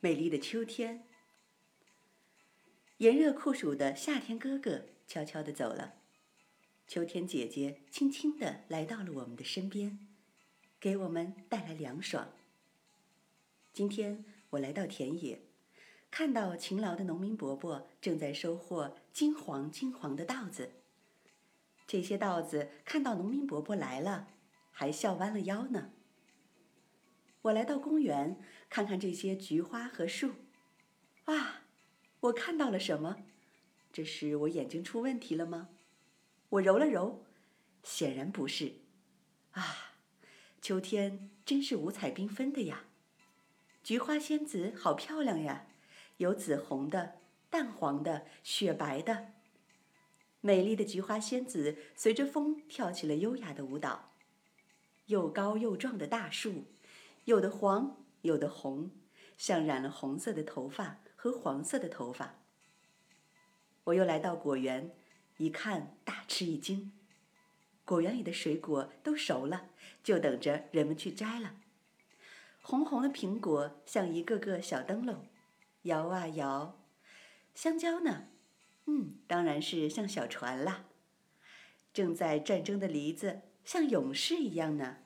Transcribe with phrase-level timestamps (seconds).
[0.00, 1.04] 美丽的秋天。
[2.98, 5.94] 炎热酷暑的夏天哥哥悄悄地走了，
[6.86, 9.98] 秋天姐姐轻轻地来到了我们的身边，
[10.78, 12.32] 给我们带来凉爽。
[13.72, 15.42] 今天我来到田野，
[16.12, 20.74] 看到勤劳的农民伯伯正在收获金黄金黄的稻子。
[21.88, 24.28] 这些稻子看到农民伯伯来了，
[24.70, 25.90] 还笑弯了腰呢。
[27.42, 30.32] 我来到公园，看看这些菊花和树。
[31.26, 31.62] 哇，
[32.20, 33.24] 我看到了什么？
[33.92, 35.68] 这是我眼睛出问题了吗？
[36.50, 37.24] 我揉了揉，
[37.82, 38.74] 显然不是。
[39.52, 39.94] 啊，
[40.60, 42.84] 秋天真是五彩缤纷的呀！
[43.82, 45.66] 菊花仙子好漂亮呀，
[46.18, 49.32] 有紫红的、淡黄的、雪白的。
[50.40, 54.12] 美丽的菊花仙子随着风跳起了优雅的舞蹈。
[55.06, 56.64] 又高又壮的大树，
[57.28, 58.90] 有的黄，有的红，
[59.36, 62.36] 像染了红色的头发和黄色的头发。
[63.84, 64.96] 我又来到果园，
[65.36, 66.90] 一看大吃一惊。
[67.84, 69.68] 果园里的水果都熟了，
[70.02, 71.56] 就等着人们去摘了。
[72.62, 75.26] 红红的苹果像一个个小灯笼，
[75.82, 76.80] 摇啊摇。
[77.54, 78.28] 香蕉呢？
[78.86, 80.86] 嗯，当然是像小船啦。
[81.92, 85.00] 正在战争的梨子像勇士一样呢。